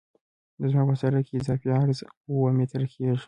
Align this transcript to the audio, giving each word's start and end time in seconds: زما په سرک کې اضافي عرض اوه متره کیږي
زما 0.71 0.83
په 0.89 0.95
سرک 1.01 1.23
کې 1.27 1.35
اضافي 1.39 1.69
عرض 1.79 1.99
اوه 2.31 2.49
متره 2.57 2.87
کیږي 2.91 3.15